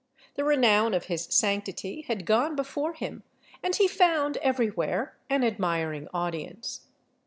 The 0.33 0.43
renown 0.43 0.95
of 0.95 1.03
his 1.05 1.25
sanctity 1.25 2.01
had 2.07 2.25
gone 2.25 2.55
before 2.55 2.93
him, 2.93 3.21
and 3.61 3.75
he 3.75 3.87
found 3.87 4.37
every 4.37 4.69
where 4.69 5.15
an 5.29 5.43
admiring 5.43 6.07
audience. 6.11 6.87